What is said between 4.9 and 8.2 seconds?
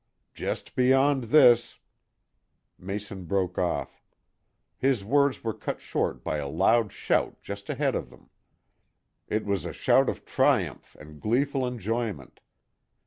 words were cut short by a loud shout just ahead of